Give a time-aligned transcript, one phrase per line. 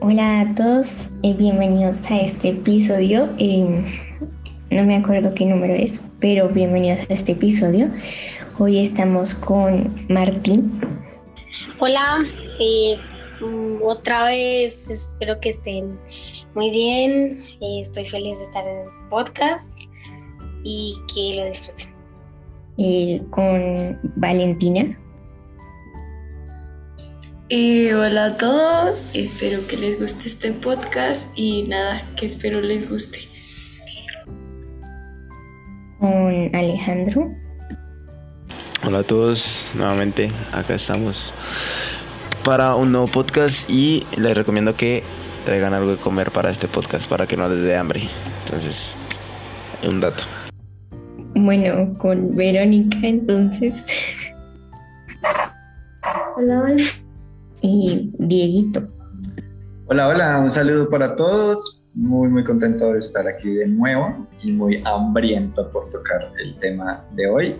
[0.00, 3.28] Hola a todos, y bienvenidos a este episodio.
[3.36, 3.84] Eh,
[4.70, 7.90] no me acuerdo qué número es, pero bienvenidos a este episodio.
[8.58, 10.80] Hoy estamos con Martín.
[11.80, 12.24] Hola,
[12.60, 12.96] eh,
[13.40, 15.98] mm, otra vez espero que estén
[16.54, 17.42] muy bien.
[17.60, 19.80] Eh, estoy feliz de estar en este podcast
[20.62, 21.94] y que lo disfruten.
[22.78, 24.96] Eh, con Valentina.
[27.50, 32.90] Eh, hola a todos, espero que les guste este podcast y nada, que espero les
[32.90, 33.20] guste.
[35.98, 37.34] Con Alejandro.
[38.84, 41.32] Hola a todos, nuevamente acá estamos
[42.44, 45.02] para un nuevo podcast y les recomiendo que
[45.46, 48.10] traigan algo de comer para este podcast para que no les dé hambre.
[48.44, 48.98] Entonces,
[49.88, 50.22] un dato.
[51.34, 53.86] Bueno, con Verónica entonces.
[56.36, 57.07] Hola, hola.
[57.60, 58.88] Y Dieguito.
[59.86, 61.82] Hola, hola, un saludo para todos.
[61.94, 67.04] Muy, muy contento de estar aquí de nuevo y muy hambriento por tocar el tema
[67.16, 67.56] de hoy.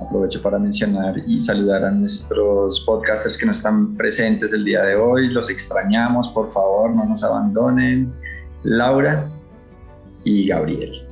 [0.00, 4.96] Aprovecho para mencionar y saludar a nuestros podcasters que no están presentes el día de
[4.96, 5.28] hoy.
[5.28, 8.12] Los extrañamos, por favor, no nos abandonen.
[8.62, 9.30] Laura
[10.24, 11.03] y Gabriel.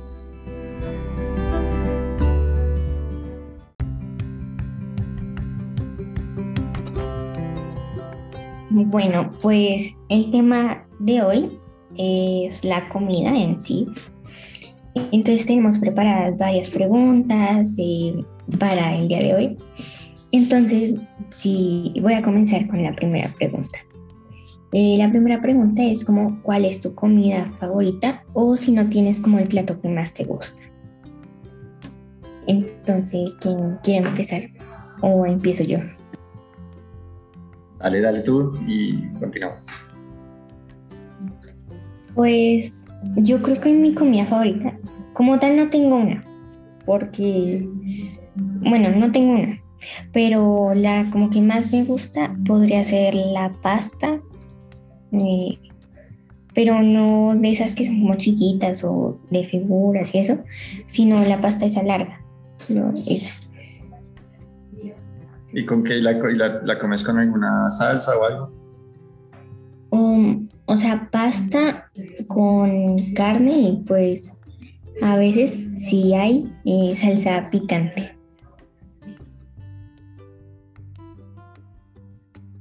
[8.93, 11.59] Bueno, pues el tema de hoy
[11.97, 13.87] es la comida en sí.
[15.11, 18.23] Entonces tenemos preparadas varias preguntas eh,
[18.59, 19.57] para el día de hoy.
[20.31, 20.95] Entonces,
[21.31, 23.79] sí, voy a comenzar con la primera pregunta.
[24.73, 28.23] Eh, la primera pregunta es como, ¿cuál es tu comida favorita?
[28.33, 30.61] O si no tienes como el plato que más te gusta.
[32.45, 34.43] Entonces, ¿quién quiere empezar?
[35.01, 35.79] ¿O empiezo yo?
[37.83, 39.65] Dale, dale tú y continuamos.
[42.15, 44.73] Pues yo creo que mi comida favorita,
[45.11, 46.23] como tal no tengo una,
[46.85, 47.67] porque,
[48.35, 49.59] bueno, no tengo una,
[50.13, 54.21] pero la como que más me gusta podría ser la pasta,
[55.11, 55.59] eh,
[56.53, 60.37] pero no de esas que son como chiquitas o de figuras y eso,
[60.85, 62.21] sino la pasta esa larga,
[63.07, 63.31] esa.
[65.53, 68.51] ¿Y con qué la, la, la comes con alguna salsa o algo?
[69.91, 71.91] Um, o sea, pasta
[72.27, 74.35] con carne y pues
[75.01, 78.17] a veces si hay eh, salsa picante.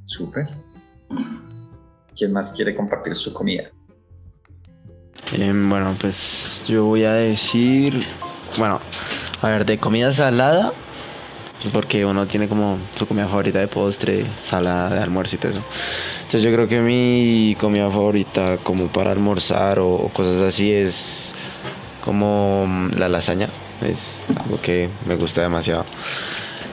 [0.04, 0.46] Súper.
[2.14, 3.70] ¿Quién más quiere compartir su comida?
[5.32, 8.00] Eh, bueno, pues yo voy a decir,
[8.58, 8.80] bueno,
[9.40, 10.74] a ver, de comida salada,
[11.62, 15.52] pues porque uno tiene como su comida favorita de postre, salada, de almuerzo y todo
[15.52, 15.62] eso.
[16.22, 21.32] Entonces yo creo que mi comida favorita como para almorzar o, o cosas así es
[22.04, 23.48] como mm, la lasaña.
[23.80, 23.98] Es
[24.44, 25.86] algo que me gusta demasiado.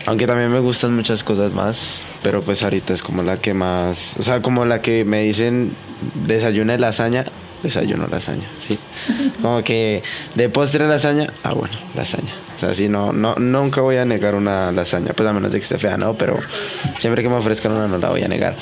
[0.05, 4.15] Aunque también me gustan muchas cosas más, pero pues ahorita es como la que más,
[4.17, 5.75] o sea, como la que me dicen
[6.25, 7.25] desayuna lasaña,
[7.63, 8.79] desayuno lasaña, sí.
[9.41, 10.03] Como que
[10.35, 12.33] de postre lasaña, ah bueno, lasaña.
[12.55, 15.59] O sea, sí, no, no, nunca voy a negar una lasaña, pues a menos de
[15.59, 16.17] que esté fea, ¿no?
[16.17, 16.37] Pero
[16.99, 18.55] siempre que me ofrezcan una no la voy a negar.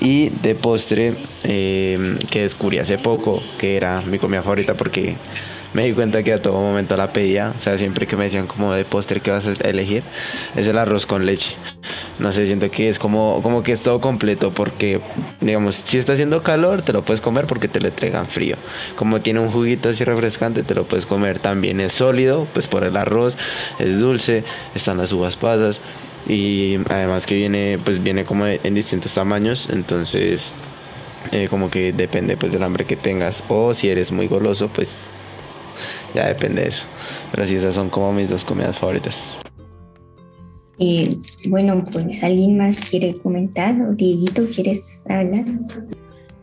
[0.00, 1.14] Y de postre,
[1.44, 5.16] eh, que descubrí hace poco, que era mi comida favorita porque
[5.72, 8.46] me di cuenta que a todo momento la pedía, o sea, siempre que me decían
[8.46, 10.02] como de postre que vas a elegir,
[10.56, 11.54] es el arroz con leche.
[12.18, 15.00] No sé, siento que es como, como que es todo completo porque,
[15.40, 18.56] digamos, si está haciendo calor, te lo puedes comer porque te lo entregan frío.
[18.96, 21.38] Como tiene un juguito así refrescante, te lo puedes comer.
[21.38, 23.36] También es sólido, pues por el arroz,
[23.78, 24.44] es dulce,
[24.74, 25.80] están las uvas pasas
[26.28, 30.52] y además que viene, pues viene como en distintos tamaños, entonces...
[31.32, 35.10] Eh, como que depende pues del hambre que tengas o si eres muy goloso pues
[36.14, 36.84] ya depende de eso.
[37.32, 39.30] Pero sí, esas son como mis dos comidas favoritas.
[40.78, 41.14] Eh,
[41.48, 45.44] bueno, pues alguien más quiere comentar o Dieguito, ¿quieres hablar?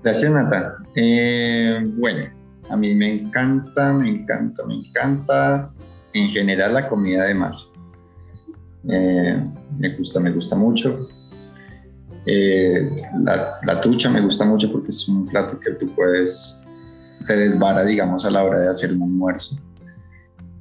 [0.03, 0.75] Gracias, Nata.
[0.95, 2.30] Eh, bueno,
[2.69, 5.71] a mí me encanta, me encanta, me encanta
[6.13, 7.53] en general la comida de mar.
[8.89, 9.41] Eh,
[9.80, 11.07] me gusta, me gusta mucho.
[12.25, 16.68] Eh, la, la, tucha me gusta mucho porque es un plato que tú puedes
[17.27, 19.57] te desvara, digamos, a la hora de hacer un almuerzo.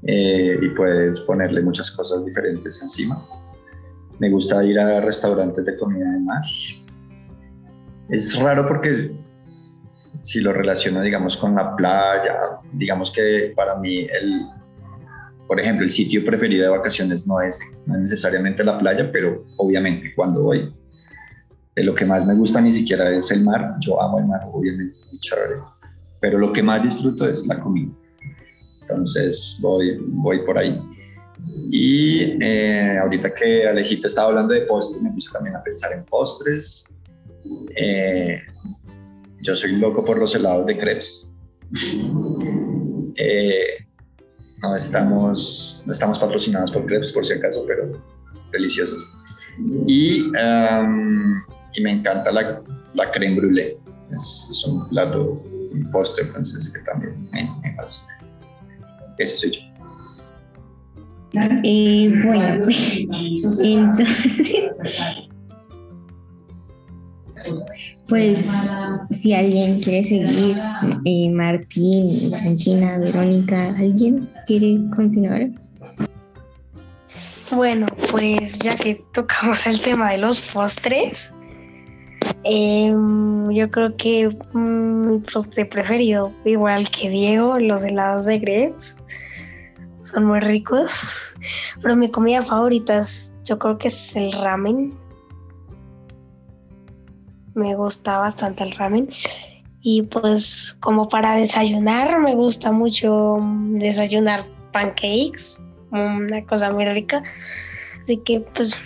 [0.08, 3.26] Eh, y puedes ponerle muchas cosas diferentes encima.
[4.18, 6.42] Me gusta ir a restaurantes de comida de mar.
[8.08, 9.16] Es raro porque
[10.22, 12.36] si lo relaciono, digamos, con la playa,
[12.72, 14.46] digamos que para mí, el,
[15.48, 19.44] por ejemplo, el sitio preferido de vacaciones no es, no es necesariamente la playa, pero
[19.58, 20.72] obviamente cuando voy
[21.74, 23.74] de lo que más me gusta ni siquiera es el mar.
[23.80, 25.56] Yo amo el mar, obviamente, muy chévere.
[26.20, 27.92] Pero lo que más disfruto es la comida.
[28.88, 30.80] Entonces voy, voy por ahí.
[31.70, 36.04] Y eh, ahorita que Alejito estaba hablando de postres, me puse también a pensar en
[36.04, 36.86] postres.
[37.76, 38.40] Eh,
[39.40, 41.32] yo soy loco por los helados de crepes.
[43.18, 43.86] Eh,
[44.62, 47.90] no estamos, no estamos patrocinados por crepes por si acaso, pero
[48.52, 49.02] deliciosos.
[49.86, 50.30] Y,
[51.72, 52.62] y me encanta la,
[52.92, 53.74] la creme brûlée.
[54.14, 55.32] Es, un plato,
[55.72, 58.15] un postre entonces que también me, me fascina.
[59.18, 59.60] Ese soy yo.
[61.64, 62.66] Eh, bueno,
[63.60, 64.70] entonces,
[68.08, 68.48] pues
[69.20, 70.58] si alguien quiere seguir,
[71.04, 75.50] eh, Martín, Valentina, Verónica, ¿alguien quiere continuar?
[77.50, 81.32] Bueno, pues ya que tocamos el tema de los postres,
[82.48, 88.98] em, yo creo que mm, mi postre preferido, igual que Diego, los helados de grapes
[90.02, 91.36] son muy ricos.
[91.82, 94.94] Pero mi comida favorita es, yo creo que es el ramen.
[97.54, 99.08] Me gusta bastante el ramen.
[99.80, 103.38] Y pues como para desayunar, me gusta mucho
[103.70, 105.60] desayunar pancakes,
[105.90, 107.22] una cosa muy rica.
[108.02, 108.80] Así que pues,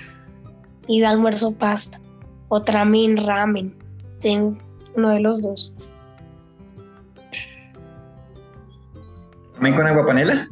[0.86, 2.00] y de almuerzo pasta.
[2.50, 3.74] O también ramen.
[4.20, 4.58] Tengo
[4.96, 5.72] uno de los dos.
[9.54, 10.48] ¿Ramen con agua panela?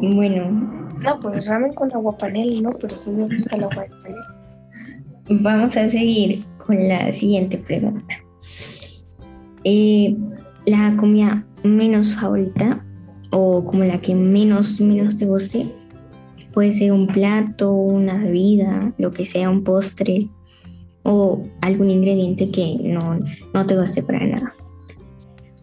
[0.00, 0.50] Bueno.
[1.04, 2.70] No, pues ramen con agua panela, ¿no?
[2.80, 4.36] Pero sí me gusta el agua de panela.
[5.28, 8.14] Vamos a seguir con la siguiente pregunta.
[9.64, 10.16] Eh,
[10.64, 12.84] la comida menos favorita
[13.30, 15.74] o como la que menos, menos te guste,
[16.56, 20.30] puede ser un plato, una bebida, lo que sea, un postre
[21.02, 23.20] o algún ingrediente que no,
[23.52, 24.54] no te guste para nada.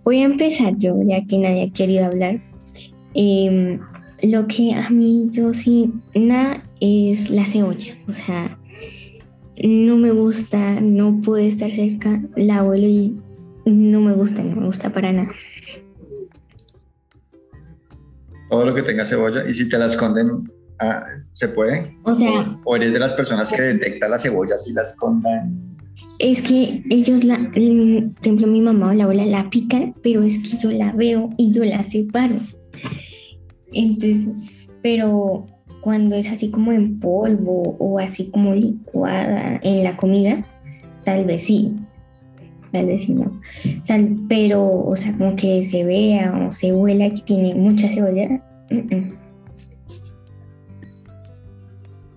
[0.04, 2.40] Voy a empezar yo, ya que nadie ha querido hablar.
[3.16, 3.80] Eh,
[4.22, 7.98] lo que a mí yo sí, nada es la cebolla.
[8.08, 8.60] O sea,
[9.64, 13.18] no me gusta, no puede estar cerca, la abuelo y
[13.66, 15.32] no me gusta, no me gusta para nada.
[18.52, 20.44] Todo lo que tenga cebolla, y si te la esconden,
[20.80, 21.96] ah, ¿se puede?
[22.04, 22.60] O sea.
[22.66, 25.78] ¿O eres de las personas que detecta la cebolla si la escondan?
[26.20, 30.38] Es que ellos, la, por ejemplo, mi mamá o la abuela la pican, pero es
[30.40, 32.38] que yo la veo y yo la separo.
[33.72, 34.30] Entonces,
[34.82, 35.48] pero
[35.82, 40.46] cuando es así como en polvo o así como licuada en la comida,
[41.04, 41.76] tal vez sí,
[42.72, 43.42] tal vez sí no.
[43.88, 48.42] Tal, pero, o sea, como que se vea o se huela que tiene mucha cebolla.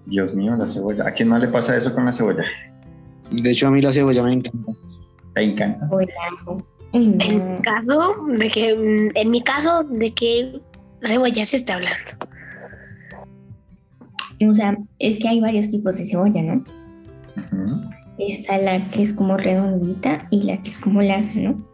[0.07, 1.07] Dios mío, la cebolla.
[1.07, 2.45] ¿A quién más le pasa eso con la cebolla?
[3.31, 4.73] De hecho, a mí la cebolla me encanta.
[5.35, 5.89] ¿Te encanta?
[6.93, 10.61] En caso de que, en mi caso, de que
[11.03, 12.13] cebolla se está hablando.
[14.49, 16.65] O sea, es que hay varios tipos de cebolla, ¿no?
[18.19, 21.69] Está la que es como redondita y la que es como larga, ¿no?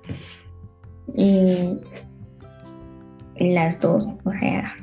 [1.14, 1.76] Y
[3.36, 4.74] las dos, o sea,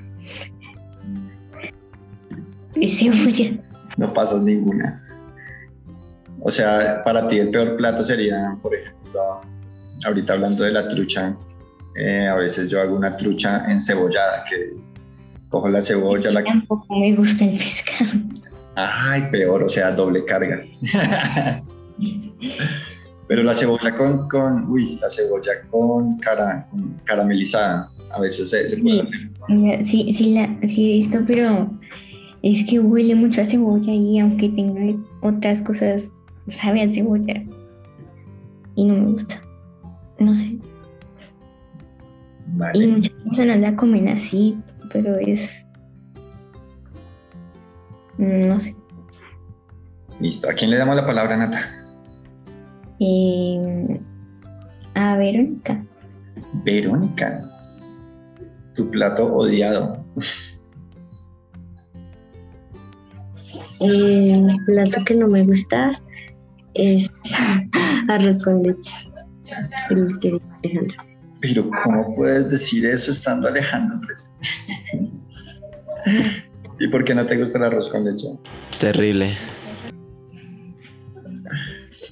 [2.88, 3.58] cebolla.
[3.98, 5.06] No pasas ninguna.
[6.42, 9.42] O sea, para ti el peor plato sería, por ejemplo,
[10.06, 11.36] ahorita hablando de la trucha,
[11.96, 14.78] eh, a veces yo hago una trucha encebollada, que
[15.50, 16.32] cojo la cebolla.
[16.32, 16.44] La...
[16.44, 18.12] Tampoco me gusta el pescado.
[18.76, 20.64] Ay, peor, o sea, doble carga.
[23.28, 26.68] Pero la cebolla con, con, uy, la cebolla con, cara,
[27.04, 29.86] caramelizada, a veces se, puede hacer.
[29.86, 31.70] Sí, sí, la, sí he visto, pero
[32.42, 36.10] es que huele mucho a cebolla y aunque tenga otras cosas,
[36.48, 37.44] sabe a cebolla.
[38.76, 39.42] Y no me gusta.
[40.20, 40.58] No sé.
[42.74, 44.58] Y muchas personas la comen así,
[44.92, 45.66] pero es.
[48.18, 48.76] No sé.
[50.20, 50.50] Listo.
[50.50, 51.72] ¿A quién le damos la palabra, Nata?
[53.00, 54.00] Eh,
[54.96, 55.84] a Verónica.
[56.66, 57.42] Verónica.
[58.76, 60.06] Tu plato odiado.
[63.80, 65.92] El plato que no me gusta
[66.74, 67.10] es
[68.10, 68.94] arroz con leche.
[69.90, 70.98] El que Alejandro.
[71.42, 73.98] Pero ¿cómo puedes decir eso estando Alejandro?
[76.80, 78.28] ¿Y por qué no te gusta el arroz con leche?
[78.80, 79.38] Terrible.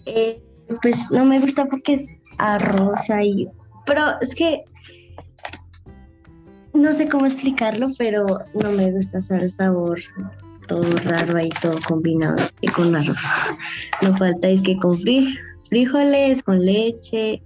[0.05, 0.41] Eh,
[0.81, 3.50] pues no me gusta porque es arroz ahí.
[3.86, 4.63] Pero es que
[6.74, 10.00] no sé cómo explicarlo, pero no me gusta el sabor
[10.67, 13.17] todo raro ahí, todo combinado es que con arroz.
[14.01, 15.38] No falta es que con fri-
[15.69, 17.41] frijoles, con leche.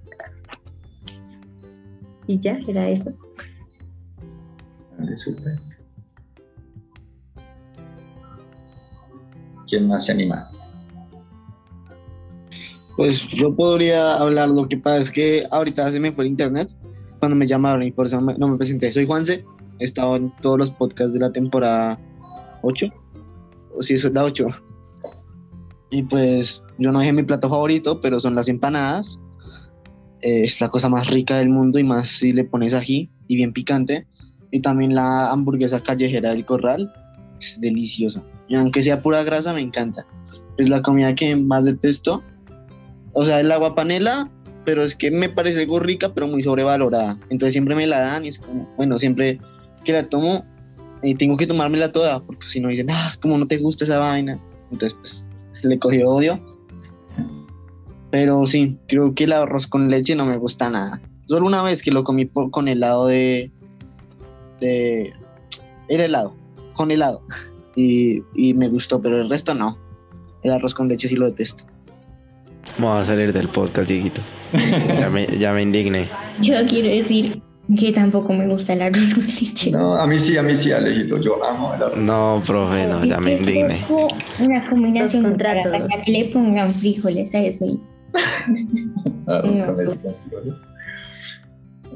[2.28, 3.12] Y ya, era eso.
[4.98, 5.60] Vale, súper.
[9.68, 10.50] ¿Quién más se anima?
[12.98, 16.70] Pues yo podría hablar, lo que pasa es que ahorita se me fue el internet
[17.20, 18.92] cuando me llamaron y por eso no me, no me presenté.
[18.92, 19.46] Soy Juanse,
[19.80, 21.98] he estado en todos los podcasts de la temporada
[22.64, 22.88] 8,
[23.82, 24.48] o si eso es la 8.
[25.90, 29.20] Y pues yo no dejé mi plato favorito, pero son las empanadas.
[30.22, 33.36] Eh, es la cosa más rica del mundo y más si le pones ají y
[33.36, 34.08] bien picante.
[34.52, 36.94] Y también la hamburguesa callejera del corral
[37.40, 38.24] es deliciosa.
[38.48, 40.06] Y aunque sea pura grasa, me encanta.
[40.58, 42.22] Es la comida que más detesto.
[43.14, 44.30] O sea, el agua panela,
[44.64, 47.18] pero es que me parece algo rica, pero muy sobrevalorada.
[47.30, 49.40] Entonces siempre me la dan y es como, bueno, siempre
[49.84, 50.46] que la tomo,
[51.04, 54.00] y tengo que tomármela toda, porque si no dicen, ah, como no te gusta esa
[54.00, 54.40] vaina.
[54.72, 55.26] Entonces, pues,
[55.64, 56.40] le cogió odio.
[58.10, 61.02] Pero sí, creo que el arroz con leche no me gusta nada.
[61.28, 63.50] Solo una vez que lo comí por- con helado de,
[64.60, 65.14] de...
[65.88, 66.36] Era helado,
[66.74, 67.22] con helado.
[67.74, 69.78] Y, y me gustó, pero el resto no.
[70.44, 71.64] El arroz con leche sí lo detesto.
[72.78, 74.22] Vamos a salir del podcast, Dieguito.
[75.00, 76.06] Ya me, ya me indigné.
[76.42, 77.42] Yo quiero decir
[77.78, 79.72] que tampoco me gusta el arroz con leche.
[79.72, 81.18] No, a mí sí, a mí sí, Alejito.
[81.20, 81.98] Yo amo el arroz.
[81.98, 83.86] No, profe, no, ya me indigné.
[84.40, 87.66] Una combinación rara, para que le pongan frijoles a eso.
[87.66, 87.80] y-
[89.28, 89.66] Arroz No.
[89.68, 90.54] con leche con frijoles.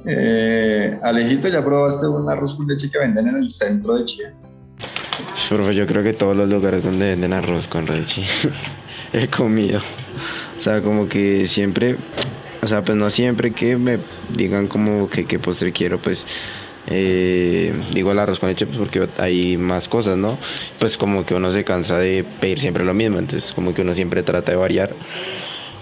[0.07, 4.29] Eh, Alejito, ¿ya probaste un arroz con leche que venden en el centro de Chile?
[5.49, 8.23] Profe, yo creo que todos los lugares donde venden arroz con leche
[9.13, 9.79] he comido.
[10.57, 11.97] O sea, como que siempre,
[12.65, 13.99] o sea, pues no siempre que me
[14.35, 16.25] digan como que qué postre quiero, pues
[16.87, 20.39] eh, digo el arroz con leche pues porque hay más cosas, ¿no?
[20.79, 23.93] Pues como que uno se cansa de pedir siempre lo mismo, entonces como que uno
[23.93, 24.95] siempre trata de variar.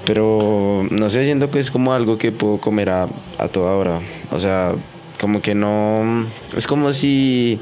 [0.03, 4.01] Pero no sé, siento que es como algo que puedo comer a, a toda hora.
[4.31, 4.73] O sea,
[5.21, 6.27] como que no...
[6.57, 7.61] Es como si,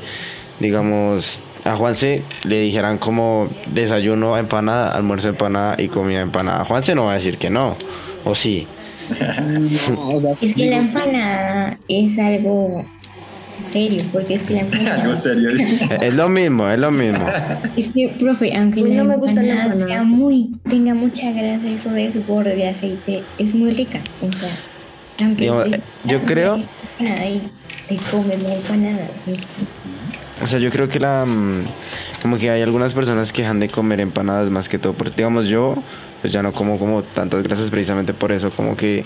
[0.59, 6.65] digamos, a Juanse le dijeran como desayuno empanada, almuerzo empanada y comida empanada.
[6.65, 7.77] Juanse no va a decir que no,
[8.25, 8.67] o sí.
[9.09, 12.85] No, o sea, Es que la empanada es algo
[13.59, 15.15] serio, porque es que la Algo empanada.
[15.15, 15.49] serio.
[16.01, 17.25] Es lo mismo, es lo mismo.
[17.77, 21.31] Es que, profe, aunque Pues la no me gusta la empanada sea muy, tenga mucha
[21.31, 24.01] grasa, eso desborde de aceite, es muy rica.
[24.21, 24.57] O sea,
[25.25, 26.55] aunque estés- yo creo-
[26.97, 27.41] empanada y
[27.87, 29.07] te comes la empanada.
[30.41, 31.23] O sea, yo creo que la...
[31.25, 31.65] mm,
[32.21, 34.93] Como que hay algunas personas que dejan de comer empanadas más que todo.
[34.93, 35.75] Porque, digamos, yo
[36.21, 38.51] pues ya no como como tantas grasas precisamente por eso.
[38.51, 39.05] Como que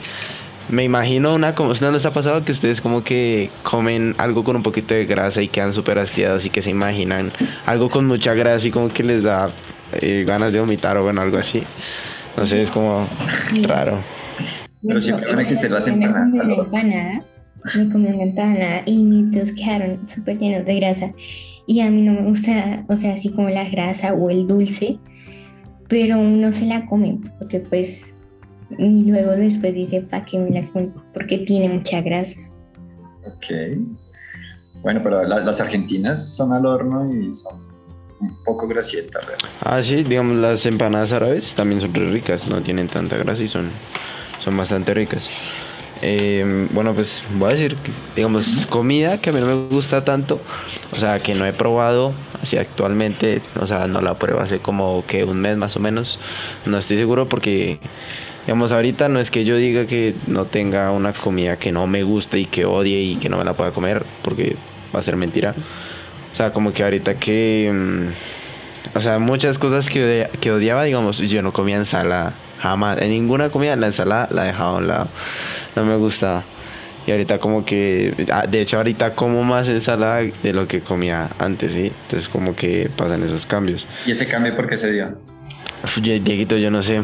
[0.70, 1.54] me imagino una...
[1.54, 5.06] Como, ¿No les ha pasado que ustedes como que comen algo con un poquito de
[5.06, 7.32] grasa y quedan súper hastiados y que se imaginan
[7.66, 9.50] algo con mucha grasa y como que les da
[9.94, 11.64] eh, ganas de vomitar o bueno, algo así?
[12.36, 13.08] No sé, es como
[13.64, 14.04] raro.
[14.88, 16.66] Pero siempre van a existir las Me comí empanadas, una Salvador.
[16.66, 17.24] empanada,
[17.74, 21.12] me comí una empanada y mis dedos quedaron súper llenos de grasa.
[21.68, 25.00] Y a mí no me gusta, o sea, así como la grasa o el dulce,
[25.88, 28.14] pero uno se la come porque pues,
[28.78, 30.92] y luego después dice, ¿para qué me la como?
[31.14, 32.40] Porque tiene mucha grasa.
[33.26, 33.78] Ok.
[34.82, 37.64] Bueno, pero la- las argentinas son al horno y son
[38.20, 39.50] un poco grasientas, ¿verdad?
[39.62, 43.48] Ah, sí, digamos, las empanadas árabes también son re ricas, no tienen tanta grasa y
[43.48, 43.72] son,
[44.44, 45.30] son bastante ricas.
[46.02, 47.78] Eh, bueno, pues voy a decir,
[48.16, 50.42] digamos, comida que a mí no me gusta tanto,
[50.92, 55.06] o sea, que no he probado así actualmente, o sea, no la pruebo hace como
[55.08, 56.20] que un mes más o menos,
[56.66, 57.80] no estoy seguro porque,
[58.46, 62.04] digamos, ahorita no es que yo diga que no tenga una comida que no me
[62.04, 64.58] guste y que odie y que no me la pueda comer, porque
[64.94, 65.56] va a ser mentira.
[66.34, 67.72] O sea, como que ahorita que...
[67.74, 73.02] mm, o sea, muchas cosas que, que odiaba, digamos, yo no comía ensalada, jamás.
[73.02, 75.10] En ninguna comida la ensalada la dejaba a un lado.
[75.76, 76.44] No me gustaba.
[77.08, 81.30] Y ahorita como que, ah, de hecho ahorita como más ensalada de lo que comía
[81.38, 81.92] antes, ¿sí?
[82.06, 83.88] Entonces como que pasan esos cambios.
[84.08, 85.18] ¿Y ese cambio por qué se dio?
[85.84, 87.02] Uf, Dieguito, yo no sé.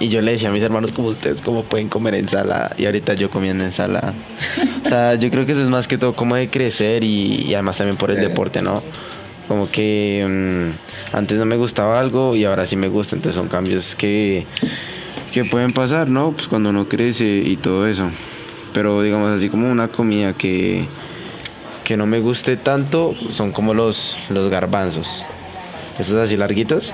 [0.00, 2.74] Y yo le decía a mis hermanos como ustedes, cómo pueden comer ensalada.
[2.76, 4.12] Y ahorita yo comiendo ensalada.
[4.84, 7.54] O sea, yo creo que eso es más que todo como de crecer y, y
[7.54, 8.22] además también por el Sí.
[8.24, 8.82] deporte, ¿no?
[9.48, 13.16] Como que mm, antes no me gustaba algo y ahora sí me gusta.
[13.16, 14.44] Entonces son cambios que,
[15.32, 16.32] que pueden pasar, ¿no?
[16.32, 18.10] Pues cuando uno crece y todo eso.
[18.72, 20.84] Pero digamos así como una comida que,
[21.84, 25.24] que no me guste tanto son como los, los garbanzos.
[25.98, 26.92] Esos así larguitos.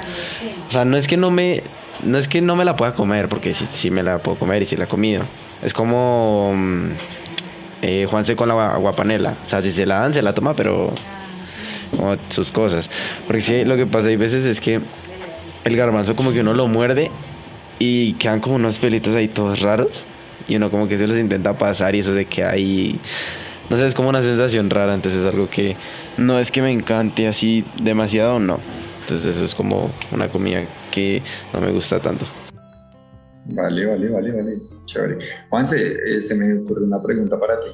[0.69, 1.63] O sea, no es que no me
[2.03, 4.63] no es que no me la pueda comer, porque sí, sí me la puedo comer
[4.63, 5.25] y sí la he comido.
[5.63, 6.89] Es como mm,
[7.83, 9.37] eh, Juanse con la gua- guapanela.
[9.43, 10.93] O sea, si se la dan, se la toma, pero
[11.97, 12.91] como sus cosas.
[13.27, 14.81] Porque sí, lo que pasa hay veces es que
[15.65, 17.11] el garbanzo como que uno lo muerde
[17.85, 20.05] y quedan como unos pelitos ahí todos raros
[20.49, 22.99] y uno como que se los intenta pasar y eso se queda ahí.
[23.69, 25.77] No sé, es como una sensación rara, entonces es algo que
[26.17, 28.59] no es que me encante así demasiado, no.
[29.01, 31.23] Entonces eso es como una comida que
[31.53, 32.27] no me gusta tanto.
[33.47, 34.59] Vale, vale, vale, vale.
[34.87, 35.19] Chévere.
[35.51, 37.69] Juanse, eh, se me ocurre una pregunta para ti.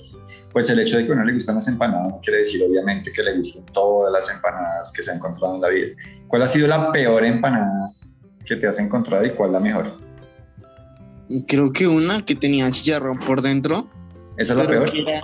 [0.53, 3.13] Pues el hecho de que a uno le gustan las empanadas no quiere decir obviamente
[3.13, 5.89] que le gusten todas las empanadas que se han encontrado en la vida.
[6.27, 7.93] ¿Cuál ha sido la peor empanada
[8.51, 9.87] que te has encontrado y cuál la mejor?
[11.47, 13.89] Creo que una que tenía chicharrón por dentro.
[14.37, 14.91] ¿Esa es la peor?
[14.93, 15.21] era-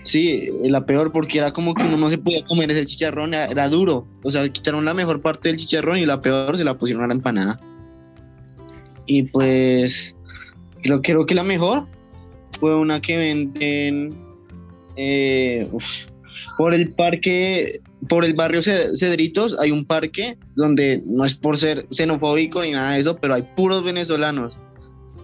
[0.00, 3.44] sí, la peor porque era como que uno no se podía comer ese chicharrón, era,
[3.44, 4.06] era duro.
[4.24, 7.08] O sea, quitaron la mejor parte del chicharrón y la peor se la pusieron a
[7.08, 7.60] la empanada.
[9.04, 10.16] Y pues
[10.82, 11.86] creo, creo que la mejor
[12.58, 14.18] fue una que venden
[14.96, 15.84] eh, uf,
[16.56, 21.56] por el parque, por el barrio Ce- Cedritos, hay un parque donde no es por
[21.56, 24.58] ser xenofóbico ni nada de eso, pero hay puros venezolanos.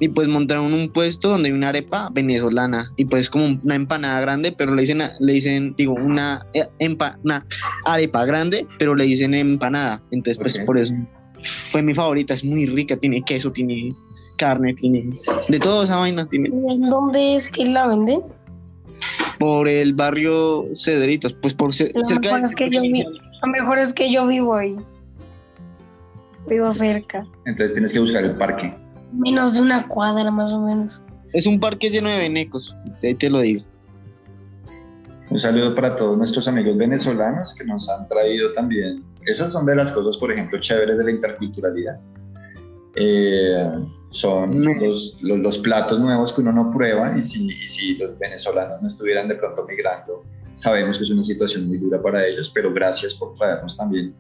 [0.01, 4.21] Y pues montaron un puesto donde hay una arepa venezolana y pues como una empanada
[4.21, 7.47] grande, pero le dicen, le dicen, digo, una, eh, empa- una
[7.85, 10.03] arepa grande, pero le dicen empanada.
[10.11, 10.65] Entonces pues Ok.
[10.67, 10.95] por eso
[11.71, 13.95] fue mi favorita, es muy rica, tiene queso, tiene
[14.37, 15.09] carne, tiene
[15.49, 18.21] de toda esa vaina, tiene ¿En dónde es que la venden?
[19.45, 23.05] Por el barrio Cedritos, pues por ce- Lo cerca mejor de- es que yo vi-
[23.43, 24.75] Lo mejor es que yo vivo ahí.
[26.49, 27.27] Vivo cerca.
[27.45, 28.75] Entonces tienes que buscar el parque.
[29.13, 31.03] Menos de una cuadra más o menos.
[31.35, 33.63] Es un parque lleno de venecos, ahí te lo digo.
[35.29, 39.03] Un saludo para todos nuestros amigos venezolanos que nos han traído también.
[39.27, 41.99] Esas son de las cosas, por ejemplo, chéveres de la interculturalidad.
[42.97, 43.69] Eh,
[44.15, 44.81] son Mm.
[44.81, 48.81] los, los, los platos nuevos que uno no prueba y si, y si los venezolanos
[48.81, 50.23] no estuvieran de pronto migrando,
[50.55, 54.15] sabemos que es una situación muy dura para ellos, pero gracias por traernos también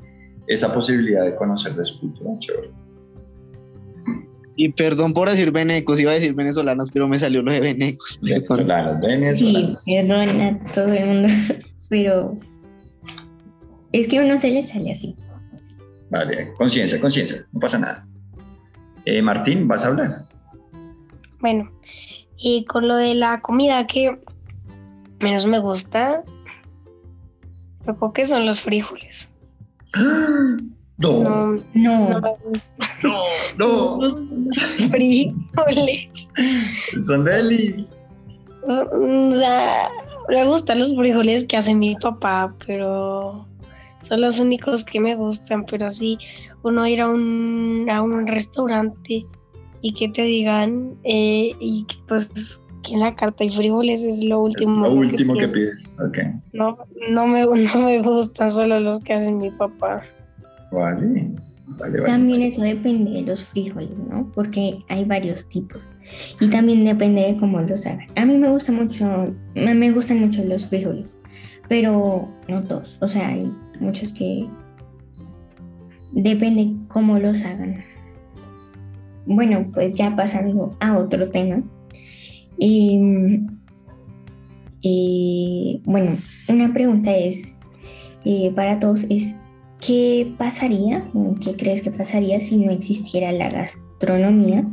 [0.48, 2.30] esa posibilidad de conocer de su cultura.
[2.40, 2.70] Chévere.
[4.56, 8.18] Y perdón por decir venecos, iba a decir venezolanos, pero me salió lo de venecos.
[8.22, 8.98] perdón.
[9.02, 10.32] Venezolanos, Sí, venezolanos.
[10.32, 11.28] perdona a todo el mundo,
[11.88, 12.38] pero
[13.92, 15.14] es que a uno se le sale así.
[16.10, 18.06] Vale, conciencia, conciencia, no pasa nada.
[19.06, 20.24] Eh, Martín, ¿vas a hablar?
[21.40, 21.70] Bueno,
[22.36, 24.18] y con lo de la comida que
[25.20, 26.22] menos me gusta,
[27.86, 29.36] yo creo que son los frijoles.
[30.96, 32.20] No, No, No, no
[33.58, 34.16] no, los
[34.90, 36.30] frijoles.
[37.04, 37.88] son delis.
[38.62, 39.88] O sea,
[40.28, 43.44] me gustan los frijoles que hace mi papá, pero
[44.04, 45.64] son los únicos que me gustan.
[45.66, 46.18] Pero sí,
[46.62, 49.26] uno ir a un, a un restaurante
[49.82, 54.24] y que te digan, eh, y que pues que en la carta hay frijoles es
[54.24, 54.86] lo Es último.
[54.86, 55.96] lo último que pides.
[56.06, 56.18] Ok,
[56.52, 56.76] No,
[57.10, 60.02] no, me, no me gustan solo los que hacen mi papá.
[60.70, 61.30] vale.
[61.66, 62.04] Vale, vale.
[62.04, 64.30] también eso depende de los frijoles, ¿no?
[64.34, 65.92] Porque hay varios tipos
[66.38, 68.06] y también depende de cómo los hagan.
[68.16, 71.18] A mí me gusta mucho, me me gustan mucho los frijoles,
[71.68, 72.96] pero no todos.
[73.00, 74.46] O sea, hay muchos que
[76.12, 77.82] depende cómo los hagan.
[79.26, 81.62] Bueno, pues ya pasando a otro tema.
[82.58, 83.00] Y,
[84.82, 86.16] eh, bueno,
[86.48, 87.58] una pregunta es
[88.24, 89.36] eh, para todos es
[89.80, 91.04] ¿qué pasaría?
[91.40, 94.64] ¿Qué crees que pasaría si no existiera la gastronomía?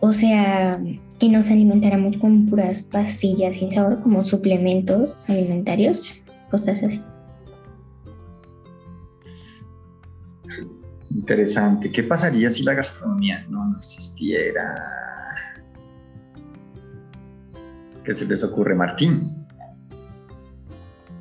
[0.00, 0.80] O sea,
[1.18, 7.02] que nos alimentáramos con puras pastillas sin sabor, como suplementos alimentarios, cosas así.
[11.10, 11.90] Interesante.
[11.90, 14.74] ¿Qué pasaría si la gastronomía no, no existiera?
[18.04, 19.46] ¿Qué se les ocurre, Martín?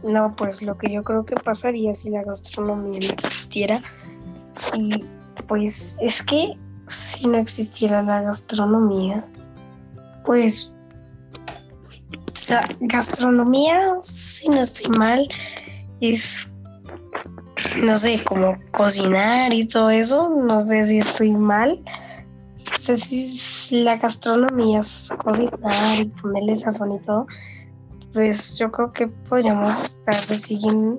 [0.04, 3.82] No, pues lo que yo creo que pasaría si la gastronomía no existiera.
[4.76, 5.04] Y
[5.48, 6.58] pues es que
[6.88, 9.26] si no existiera la gastronomía,
[10.28, 10.78] pues
[12.82, 15.28] gastronomía, si no estoy mal,
[16.02, 16.54] es
[17.84, 20.30] no sé, como cocinar y todo eso.
[20.30, 21.82] No sé si estoy mal.
[22.60, 27.26] No sé si la gastronomía es cocinar y ponerle sazón y todo
[28.18, 30.98] pues yo creo que podríamos estar siguiendo,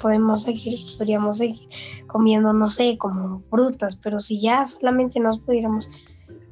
[0.00, 1.68] podemos seguir, podríamos seguir
[2.06, 5.90] comiendo, no sé, como frutas, pero si ya solamente nos pudiéramos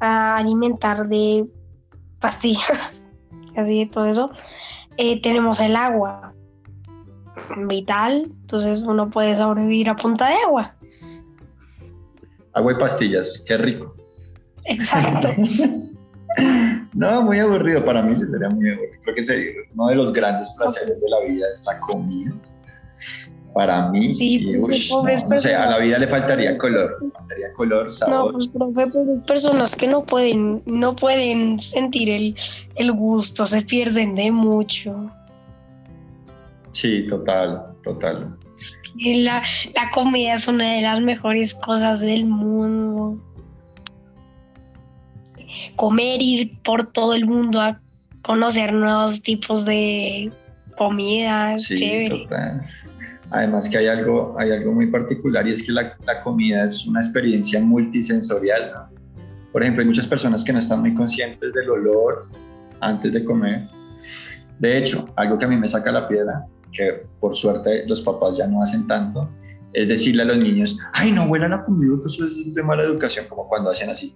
[0.01, 1.47] alimentar de
[2.27, 3.09] pastillas,
[3.57, 4.31] así de todo eso,
[4.97, 6.35] eh, tenemos el agua
[7.69, 10.75] vital, entonces uno puede sobrevivir a punta de agua.
[12.53, 13.95] Agua y pastillas, qué rico.
[14.65, 15.29] Exacto.
[16.93, 17.83] No, muy aburrido.
[17.83, 18.93] Para mí sí sería muy aburrido.
[19.05, 22.33] Creo que sería uno de los grandes placeres de la vida es la comida.
[23.57, 27.91] Para mí, Sí, no, no sé, a la vida le faltaría color, faltaría color, No,
[27.91, 28.33] sabor.
[28.35, 32.37] pues profe, pues, personas que no pueden, no pueden sentir el,
[32.75, 35.11] el gusto, se pierden de mucho.
[36.73, 38.37] Sí, total, total.
[39.07, 39.43] La,
[39.75, 43.19] la comida es una de las mejores cosas del mundo.
[45.77, 47.81] Comer, ir por todo el mundo a
[48.21, 50.31] conocer nuevos tipos de
[50.77, 52.19] comida, Sí, chévere.
[52.25, 52.63] total.
[53.31, 56.87] Además que hay algo, hay algo muy particular y es que la, la comida es
[56.87, 58.73] una experiencia multisensorial.
[58.73, 58.97] ¿no?
[59.53, 62.27] Por ejemplo, hay muchas personas que no están muy conscientes del olor
[62.81, 63.63] antes de comer.
[64.59, 68.37] De hecho, algo que a mí me saca la piedra, que por suerte los papás
[68.37, 69.29] ya no hacen tanto,
[69.73, 73.27] es decirle a los niños, ay, no huelan a comida, eso es de mala educación,
[73.29, 74.15] como cuando hacen así.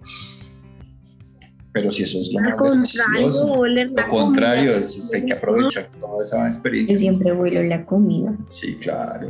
[1.73, 4.79] Pero si eso es lo más contrario, Lo contrario, comida.
[4.81, 6.97] es, hay que aprovechar toda esa Yo experiencia.
[6.97, 8.33] siempre vuelo la comida.
[8.49, 9.29] Sí, claro.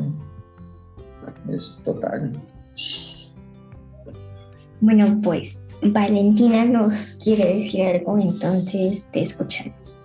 [1.49, 2.33] Eso es total.
[4.79, 9.95] Bueno, pues Valentina nos quiere decir algo, entonces te escuchamos.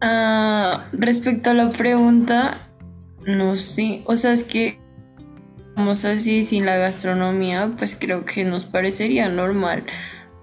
[0.00, 2.68] Ah, respecto a la pregunta,
[3.26, 4.78] no sé, o sea, es que
[5.76, 9.84] así sin la gastronomía, pues creo que nos parecería normal,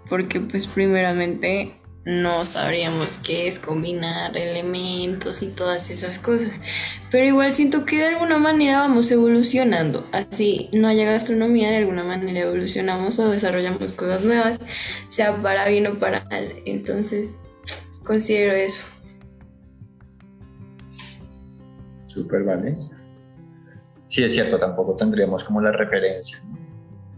[0.10, 6.60] porque pues primeramente no sabríamos qué es combinar elementos y todas esas cosas,
[7.12, 12.04] pero igual siento que de alguna manera vamos evolucionando, así no haya gastronomía, de alguna
[12.04, 14.60] manera evolucionamos o desarrollamos cosas nuevas,
[15.10, 17.36] sea para bien o para mal, entonces
[18.04, 18.88] considero eso.
[22.08, 22.76] Súper, vale.
[24.12, 26.44] Sí, es cierto, tampoco tendríamos como la referencia.
[26.44, 26.58] ¿no?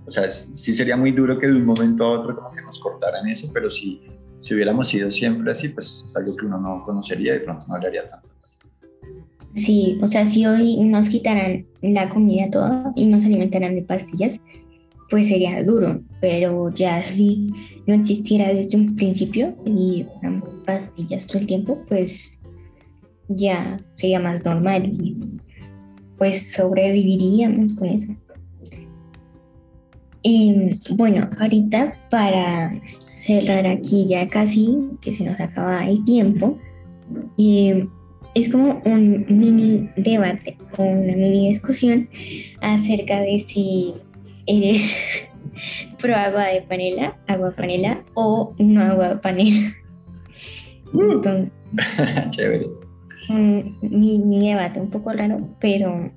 [0.06, 2.78] O sea, sí sería muy duro que de un momento a otro como que nos
[2.80, 4.04] cortaran eso, pero si,
[4.38, 7.80] si hubiéramos sido siempre así, pues es algo que uno no conocería y pronto no
[7.80, 8.30] le haría tanto.
[9.56, 14.40] Sí, o sea, si hoy nos quitaran la comida toda y nos alimentaran de pastillas,
[15.10, 17.52] pues sería duro, pero ya si
[17.88, 20.06] no existiera desde un principio y
[20.68, 22.40] pastillas todo el tiempo, pues
[23.30, 25.42] ya sería más normal y
[26.24, 28.16] pues sobreviviríamos con eso.
[30.22, 32.80] Y bueno, ahorita para
[33.26, 36.58] cerrar aquí ya casi, que se nos acaba el tiempo,
[37.36, 37.74] y
[38.36, 42.08] es como un mini debate o una mini discusión
[42.62, 43.96] acerca de si
[44.46, 44.96] eres
[46.00, 49.74] pro agua de panela, agua panela o no agua de panela.
[50.94, 51.52] Entonces,
[52.30, 52.83] Chévere.
[53.30, 56.12] Un mini debate un poco raro, pero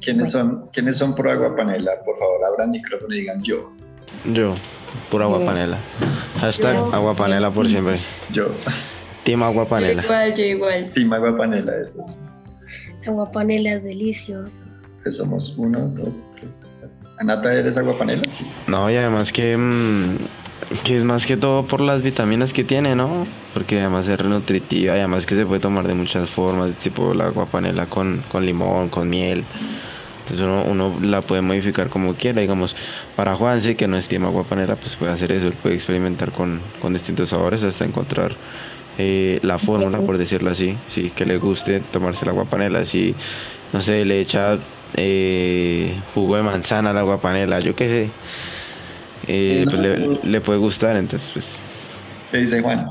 [0.00, 1.92] ¿Quiénes son, ¿Quiénes son por agua panela?
[2.04, 3.70] Por favor, abran micrófono y digan yo.
[4.32, 4.54] Yo,
[5.10, 5.44] pura agua Yo.
[5.46, 5.78] panela.
[6.40, 6.94] Hashtag Yo.
[6.94, 8.00] agua panela por siempre.
[8.32, 8.54] Yo.
[9.24, 10.02] Team agua Yo panela.
[10.02, 10.90] igual, yo igual.
[10.94, 11.72] Team agua panela.
[11.76, 12.06] Eso.
[13.06, 14.64] Agua panela es delicioso.
[15.10, 16.68] Somos uno, dos, tres.
[17.18, 18.22] Anata, ¿eres agua panela?
[18.66, 20.16] No, y además que, mm,
[20.84, 23.26] que es más que todo por las vitaminas que tiene, ¿no?
[23.54, 27.12] Porque además es re nutritiva y además que se puede tomar de muchas formas, tipo
[27.12, 29.44] la agua panela con, con limón, con miel.
[30.20, 32.76] Entonces uno, uno la puede modificar como quiera, digamos,
[33.16, 36.60] para Juanse, que no estima agua panela, pues puede hacer eso, él puede experimentar con,
[36.80, 38.36] con distintos sabores hasta encontrar
[38.98, 43.14] eh, la fórmula, por decirlo así, sí, que le guste tomarse el agua panela, si,
[43.72, 44.58] no sé, le echa
[44.94, 48.10] eh, jugo de manzana al agua panela, yo qué sé,
[49.30, 51.58] eh, pues le, le puede gustar, entonces pues
[52.30, 52.86] ¿Qué dice Juan?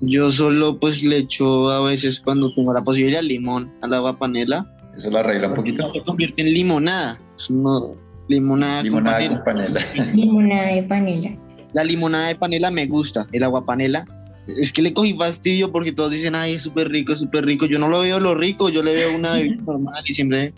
[0.00, 4.66] Yo solo pues le echo a veces cuando tengo la posibilidad limón al agua panela.
[4.96, 5.90] Eso lo arregla un poquito.
[5.90, 7.18] Se convierte en limonada.
[7.48, 7.94] No,
[8.28, 9.34] limonada, con Limonada panela.
[9.34, 9.80] con panela.
[10.14, 11.36] limonada de panela.
[11.72, 14.06] La limonada de panela me gusta, el agua panela.
[14.46, 17.66] Es que le cogí fastidio porque todos dicen, ay, es súper rico, es súper rico.
[17.66, 20.52] Yo no lo veo lo rico, yo le veo una bebida normal y siempre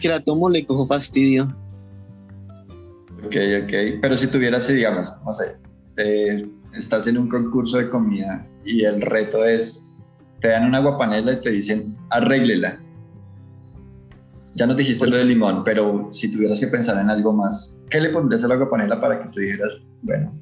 [0.00, 1.54] que la tomo le cojo fastidio.
[3.24, 4.00] Ok, ok.
[4.00, 5.56] Pero si tuvieras, digamos, no sé,
[5.96, 9.86] eh, estás en un concurso de comida y el reto es,
[10.40, 12.80] te dan una aguapanela y te dicen, arréglela.
[14.54, 18.00] Ya nos dijiste lo de limón, pero si tuvieras que pensar en algo más, ¿qué
[18.00, 20.32] le pondrías a la aguapanela para que tú dijeras, bueno,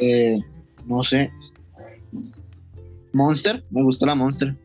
[0.00, 0.38] Eh,
[0.86, 1.30] no sé.
[3.12, 4.56] Monster, me gusta la Monster.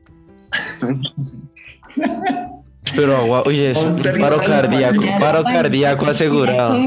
[2.95, 3.77] Pero agua, oye, es
[4.19, 6.79] paro cardíaco, paro cardíaco asegurado.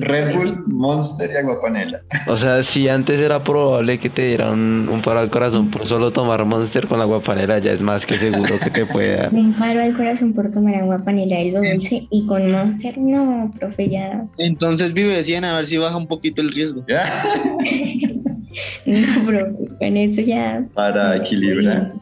[0.00, 2.00] Red Bull, Monster y aguapanela?
[2.26, 5.86] O sea, si antes era probable que te diera un, un paro al corazón por
[5.86, 9.34] solo tomar Monster con agua panela, ya es más que seguro que te puede dar.
[9.34, 13.52] Un paro al corazón por tomar agua panela y lo dulce y con Monster, no,
[13.58, 14.24] profe, ya.
[14.38, 16.84] Entonces vive decían a ver si baja un poquito el riesgo.
[16.88, 17.04] ¿Ya?
[18.86, 20.64] No, pero con eso ya.
[20.74, 21.92] Para equilibrar.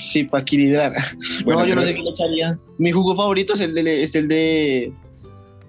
[0.00, 0.94] Sí, para equilibrar.
[1.44, 2.56] Bueno, no, yo no sé qué le echaría.
[2.78, 4.92] Mi jugo favorito es el de, es el de,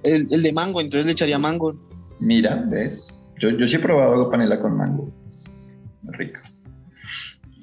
[0.04, 1.75] el, el de mango, entonces le echaría mango.
[2.19, 3.21] Mira, ¿ves?
[3.39, 5.12] Yo, yo sí he probado agua panela con mango.
[5.28, 5.69] Es
[6.04, 6.39] rico.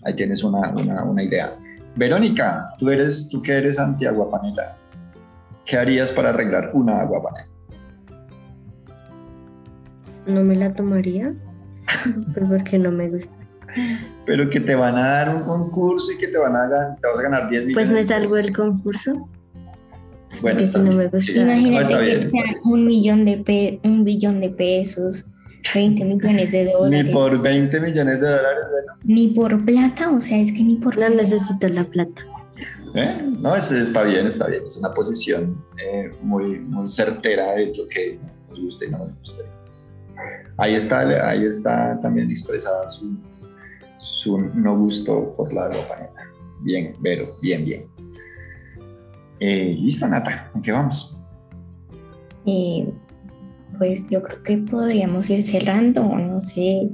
[0.05, 1.57] Ahí tienes una, una, una idea.
[1.97, 4.77] Verónica, tú, eres, tú que eres anti agua panela,
[5.65, 7.49] ¿qué harías para arreglar una agua panela?
[10.27, 11.35] No me la tomaría,
[12.35, 13.42] pues porque no me gusta.
[14.27, 17.09] Pero que te van a dar un concurso y que te van a ganar, te
[17.09, 17.89] vas a ganar 10 millones.
[17.89, 18.37] Pues me salgo pesos.
[18.47, 19.29] del concurso.
[20.41, 20.97] Bueno, está si no bien.
[20.99, 21.21] me gusta.
[21.21, 24.49] Sí, no, Imagínate está bien, que está sean un millón de pe un billón de
[24.51, 25.25] pesos,
[25.75, 26.73] 20 millones de bien.
[26.73, 27.05] dólares.
[27.07, 28.93] Ni por 20 millones de dólares, bueno.
[29.05, 32.23] Ni por plata, o sea, es que ni por No necesito la plata.
[32.95, 33.19] ¿eh?
[33.41, 34.63] No, es- está bien, está bien.
[34.67, 39.19] Es una posición eh, muy, muy certera de lo que nos gusta y no nos
[39.19, 39.43] gusta.
[40.59, 43.17] Ahí está, ahí está también expresada su,
[44.03, 46.13] su no gusto por la panela.
[46.63, 47.87] Bien, Vero, bien, bien.
[49.41, 51.17] Eh, Listo, Nata, ¿en qué vamos?
[52.47, 52.93] Eh,
[53.79, 56.89] pues yo creo que podríamos ir cerrando, no sé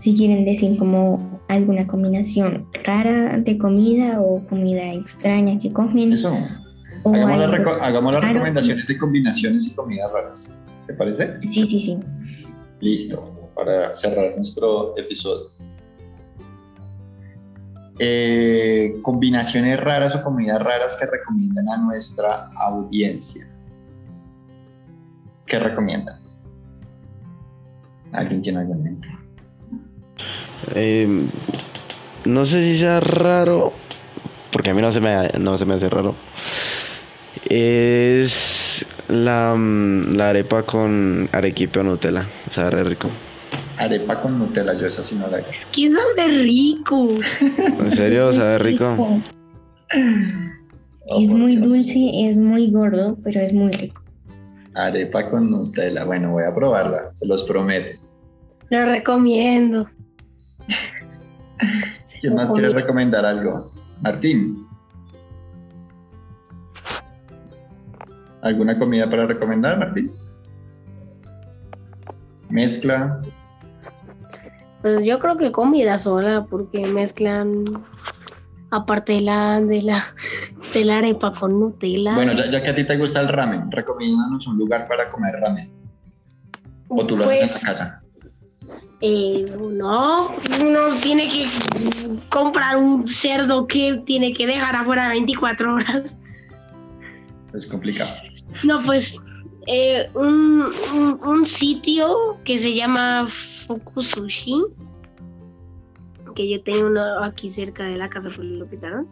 [0.00, 6.12] si quieren decir como alguna combinación rara de comida o comida extraña que comen.
[6.12, 6.36] Eso.
[7.04, 10.56] o Hagamos, las reco- hagamos recomendaciones de combinaciones y comidas raras.
[10.86, 11.32] ¿Te parece?
[11.42, 11.98] Sí, sí, sí.
[12.80, 15.50] Listo, para cerrar nuestro episodio.
[18.00, 23.44] Eh, combinaciones raras o comidas raras que recomiendan a nuestra audiencia.
[25.46, 26.16] ¿Qué recomiendan?
[28.12, 29.08] ¿Alguien tiene en mente?
[30.74, 31.28] Eh,
[32.24, 33.72] no sé si sea raro,
[34.52, 36.14] porque a mí no se me, no se me hace raro.
[37.48, 42.28] Es la, mm, la arepa con arequipe o Nutella.
[42.46, 43.08] O sea, re rico.
[43.78, 45.68] Arepa con Nutella, yo esa sí no la he hecho.
[45.72, 47.08] Que sabe rico.
[47.80, 48.32] ¿En serio?
[48.32, 48.96] ¿Sabe rico?
[49.90, 51.66] Es Oh, muy Dios.
[51.68, 54.02] dulce, es muy gordo, pero es muy rico.
[54.74, 57.98] Arepa con Nutella, bueno, voy a probarla, se los prometo.
[58.70, 59.88] Lo recomiendo.
[62.20, 63.72] ¿Quién más quiere recomendar algo?
[64.02, 64.66] Martín.
[68.42, 70.10] ¿Alguna comida para recomendar, Martín?
[72.50, 73.20] Mezcla.
[74.82, 77.64] Pues yo creo que comida sola, porque mezclan
[78.70, 80.04] aparte de la, de la,
[80.74, 82.14] de la arepa con Nutella.
[82.14, 85.34] Bueno, ya, ya que a ti te gusta el ramen, recomiéndanos un lugar para comer
[85.40, 85.72] ramen.
[86.88, 88.02] O tú lo haces en la Pues, casa.
[89.00, 90.28] eh, no,
[90.60, 91.46] uno tiene que
[92.30, 96.16] comprar un cerdo que tiene que dejar afuera 24 horas.
[97.54, 98.10] Es complicado.
[98.64, 99.22] No, pues
[99.66, 100.64] eh, un,
[100.94, 103.26] un- un sitio que se llama
[103.68, 104.64] Fukusushi,
[106.34, 109.06] que yo tengo uno aquí cerca de la casa, pues lo quitaron.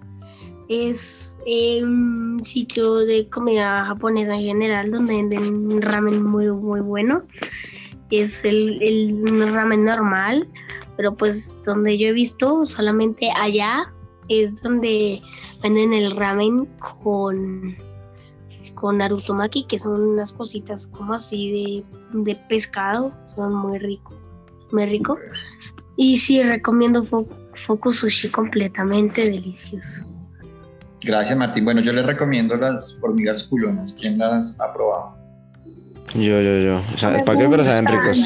[0.68, 7.22] Es un sitio de comida japonesa en general, donde venden un ramen muy, muy bueno.
[8.10, 10.48] Es el, el ramen normal,
[10.96, 13.92] pero pues donde yo he visto, solamente allá
[14.28, 15.20] es donde
[15.62, 16.66] venden el ramen
[17.02, 17.76] con
[18.76, 24.14] con narutomaki, que son unas cositas como así de, de pescado, son muy rico,
[24.76, 25.18] muy rico.
[25.96, 30.04] Y sí, recomiendo Fo- Foku Sushi completamente delicioso.
[31.02, 31.64] Gracias, Martín.
[31.64, 33.94] Bueno, yo les recomiendo las hormigas culonas.
[33.98, 35.16] ¿Quién las ha probado?
[36.14, 36.82] Yo, yo, yo.
[36.94, 37.48] O sea, ¿para qué?
[37.48, 38.18] Pero saben ricos.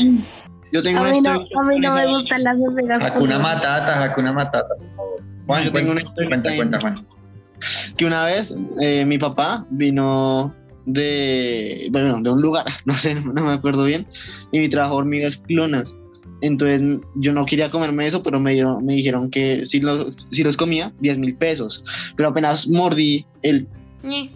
[0.73, 3.03] Yo tengo A una mí no, historia a mí no me gustan las hormigas.
[3.03, 3.41] Hakuna culonas.
[3.43, 5.23] Matata, Hakuna Matata, por favor.
[5.47, 7.01] Juan, yo tengo una cuenta, historia cuenta, cuenta.
[7.03, 7.95] Juan.
[7.97, 10.55] que una vez eh, mi papá vino
[10.87, 14.07] de, bueno, de un lugar, no sé, no me acuerdo bien,
[14.53, 15.97] y me trajo hormigas clonas.
[16.43, 16.83] Entonces
[17.17, 20.57] yo no quería comerme eso, pero me, dieron, me dijeron que si los, si los
[20.57, 21.85] comía, 10 mil pesos.
[22.17, 23.67] Pero apenas mordí el...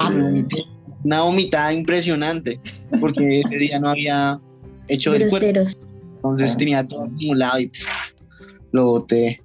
[0.00, 0.10] Ah.
[1.04, 2.60] Una vomitada impresionante,
[3.00, 4.40] porque ese día no había
[4.88, 5.68] hecho el cuerpo,
[6.16, 6.56] entonces Ah.
[6.58, 7.86] tenía todo acumulado y pff,
[8.72, 9.42] lo boté.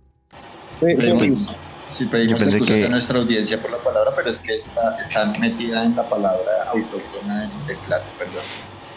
[0.79, 1.19] Fue- fue horrible.
[1.19, 1.55] Pedimos,
[1.89, 4.55] sí, pedimos Yo pensé excusas que- a nuestra audiencia por la palabra, pero es que
[4.55, 8.43] está, está metida en la palabra autóctona del, del plato, perdón.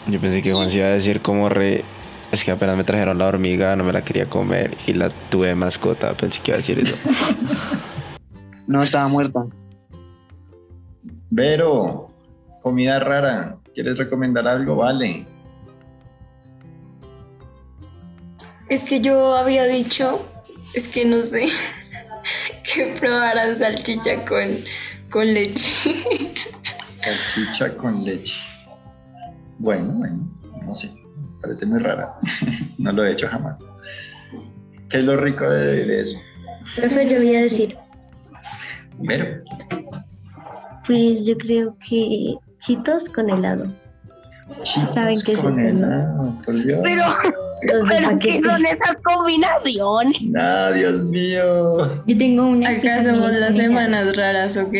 [0.07, 1.85] Yo pensé que Juan se iba a decir como re...
[2.31, 5.47] Es que apenas me trajeron la hormiga, no me la quería comer y la tuve
[5.47, 6.15] de mascota.
[6.15, 6.95] Pensé que iba a decir eso.
[8.67, 9.39] No estaba muerta.
[11.29, 12.11] Vero,
[12.61, 13.57] comida rara.
[13.73, 14.75] ¿Quieres recomendar algo?
[14.75, 15.25] Vale.
[18.69, 20.27] Es que yo había dicho,
[20.73, 21.47] es que no sé,
[22.63, 24.49] que probaran salchicha con,
[25.09, 25.95] con leche.
[26.95, 28.35] Salchicha con leche.
[29.59, 30.29] Bueno, bueno,
[30.65, 30.91] no sé.
[31.47, 32.13] Parece muy rara.
[32.77, 33.63] no lo he hecho jamás.
[34.89, 36.17] ¿Qué es lo rico de, de eso?
[36.75, 37.77] Profe, yo voy a decir,
[38.97, 39.43] Primero,
[40.85, 43.65] pues yo creo que chitos con helado.
[44.61, 45.85] chicos ¿Saben qué es con eso, no?
[45.87, 46.81] helado, por Dios.
[46.83, 47.03] Pero,
[47.87, 50.21] pero ¿qué son esas combinaciones?
[50.23, 52.03] No, Dios mío.
[52.05, 52.71] Yo tengo una.
[52.71, 54.75] Acá somos es las semanas raras, ¿ok?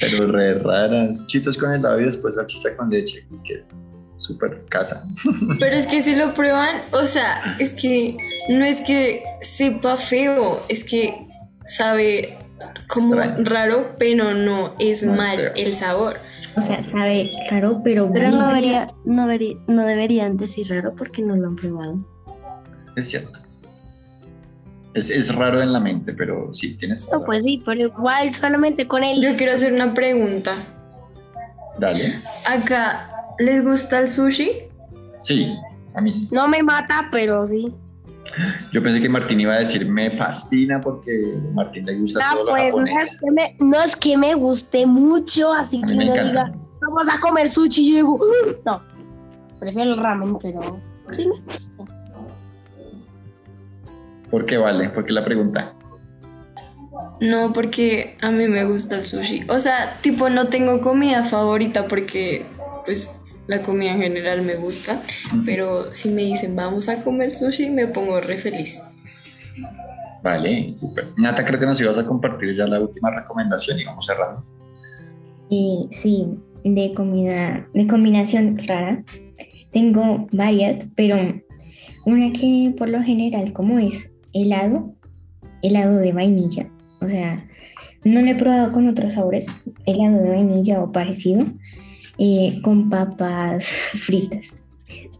[0.00, 1.24] Pero re raras.
[1.28, 3.24] Chitos con helado y después salchicha con leche.
[3.44, 3.62] Que
[4.18, 5.04] súper casa.
[5.60, 8.16] Pero es que si lo prueban, o sea, es que
[8.48, 11.26] no es que sepa feo, es que
[11.66, 12.38] sabe
[12.88, 13.44] como Extraño.
[13.50, 16.16] raro, pero no es No mal el sabor.
[16.56, 18.10] O sea, sabe raro, pero.
[18.12, 21.98] Pero no, debería, no, debería- no deberían decir raro porque no lo han probado.
[22.96, 23.38] Es cierto.
[24.94, 28.86] Es, es raro en la mente, pero sí, tienes No, pues sí, pero igual solamente
[28.86, 29.20] con el...
[29.20, 30.54] Yo quiero hacer una pregunta.
[31.80, 32.14] Dale.
[32.46, 34.50] Acá, ¿les gusta el sushi?
[35.20, 35.56] Sí,
[35.94, 36.28] a mí sí.
[36.30, 37.72] No me mata, pero sí.
[38.72, 42.38] Yo pensé que Martín iba a decir me fascina porque a Martín le gusta No,
[42.44, 46.04] todo lo no es, que me, no es que me guste mucho, así que me
[46.06, 46.24] encanta.
[46.24, 48.82] diga, vamos a comer sushi y yo digo, "Uh", no.
[49.60, 50.80] Prefiero el ramen, pero
[51.12, 51.84] sí me gusta.
[54.30, 54.90] ¿Por qué vale?
[54.90, 55.72] ¿Por qué la pregunta?
[57.20, 59.44] No, porque a mí me gusta el sushi.
[59.48, 62.44] O sea, tipo, no tengo comida favorita porque,
[62.84, 63.10] pues,
[63.46, 65.02] la comida en general me gusta.
[65.44, 68.82] Pero si me dicen, vamos a comer sushi, me pongo re feliz.
[70.22, 71.08] Vale, súper.
[71.18, 74.42] Nata, creo que nos ibas a compartir ya la última recomendación y vamos cerrando.
[75.50, 76.26] Y sí,
[76.64, 79.04] de comida, de combinación rara.
[79.72, 81.16] Tengo varias, pero
[82.06, 84.94] una que por lo general, como es helado,
[85.62, 86.70] helado de vainilla.
[87.00, 87.36] O sea,
[88.04, 89.46] no lo he probado con otros sabores,
[89.84, 91.46] helado de vainilla o parecido,
[92.18, 94.54] eh, con papas fritas.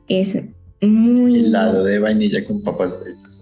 [0.09, 0.43] Es
[0.81, 1.47] muy...
[1.47, 3.41] Helado de vainilla con papas fritas.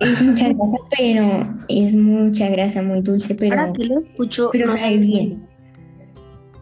[0.00, 4.66] Es mucha grasa, pero es mucha grasa, muy dulce, pero, Ahora que lo escucho, pero
[4.66, 5.46] no sabe bien.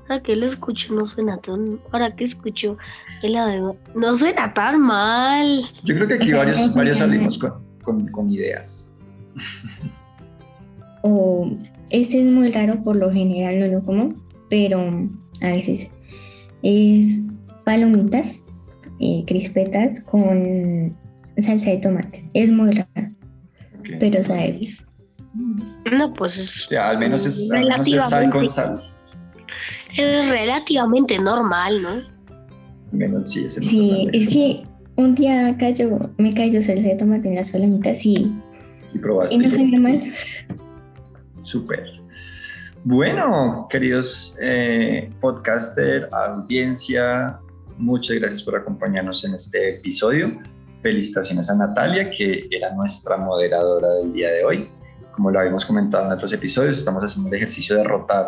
[0.02, 1.80] Ahora que lo escucho, no suena tan.
[1.92, 2.76] Ahora que escucho
[3.22, 3.74] el de.
[3.94, 5.62] No suena tan mal.
[5.84, 7.52] Yo creo que aquí O sea, varios, no varios salimos con,
[7.82, 8.94] con, con ideas.
[11.02, 11.50] O
[11.90, 14.14] este es muy raro, por lo general no lo como,
[14.52, 15.08] pero
[15.40, 15.88] a veces
[16.62, 17.20] es
[17.64, 18.42] palomitas,
[19.00, 20.94] eh, crispetas con
[21.38, 22.28] salsa de tomate.
[22.34, 23.08] Es muy raro,
[23.98, 24.74] pero sabe bien.
[25.96, 28.82] No, pues es, Ya, al menos es, al menos es sal con sal.
[29.96, 31.88] es relativamente normal, ¿no?
[31.88, 32.04] Al
[32.92, 34.64] menos sí, no Sí, es que
[34.96, 38.30] un día cayó, me cayó salsa de tomate en las palomitas y,
[38.92, 39.34] Y probaste.
[39.34, 40.12] y no sabía mal.
[41.42, 42.01] Súper.
[42.84, 47.38] Bueno, queridos eh, podcaster, audiencia,
[47.78, 50.40] muchas gracias por acompañarnos en este episodio.
[50.82, 54.68] Felicitaciones a Natalia, que era nuestra moderadora del día de hoy.
[55.12, 58.26] Como lo habíamos comentado en otros episodios, estamos haciendo el ejercicio de rotar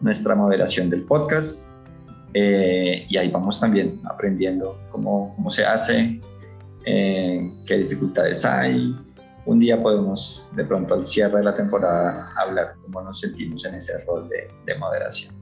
[0.00, 1.64] nuestra moderación del podcast.
[2.34, 6.20] Eh, y ahí vamos también aprendiendo cómo, cómo se hace,
[6.86, 8.94] eh, qué dificultades hay,
[9.48, 13.76] un día podemos de pronto al cierre de la temporada hablar cómo nos sentimos en
[13.76, 15.34] ese rol de, de moderación.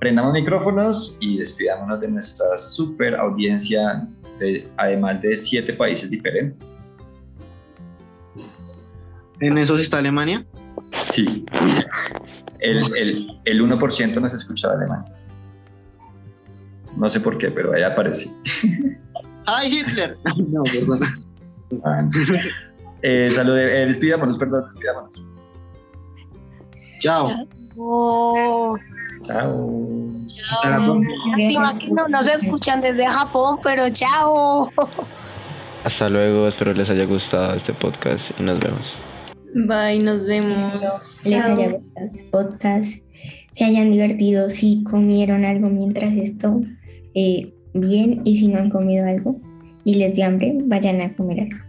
[0.00, 6.82] Prendamos micrófonos y despidámonos de nuestra super audiencia, de, además de siete países diferentes.
[9.40, 10.46] En eso sí está Alemania.
[10.90, 11.44] Sí,
[12.60, 15.12] el, el, el 1% nos escucha de Alemania.
[16.96, 18.30] No sé por qué, pero ahí aparece.
[19.44, 20.16] ¡Ay, Hitler!
[20.48, 21.14] No, perdona.
[21.84, 22.02] Ah,
[23.02, 25.14] eh, salud, eh, despidámonos, perdón, despidámonos.
[27.00, 27.30] Chao.
[27.74, 28.78] Chao.
[29.26, 31.00] Próxima.
[31.36, 34.70] lástima que no nos escuchan desde Japón, pero chao.
[35.84, 38.94] Hasta luego, espero les haya gustado este podcast y nos vemos.
[39.66, 40.72] Bye, nos vemos.
[41.24, 43.04] les haya gustado este podcast,
[43.52, 46.60] se hayan divertido, si comieron algo mientras esto,
[47.14, 49.40] eh, bien, y si no han comido algo
[49.84, 51.67] y les dio hambre, vayan a comer algo.